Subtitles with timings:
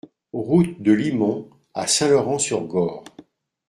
[0.33, 3.03] Route de Limont à Saint-Laurent-sur-Gorre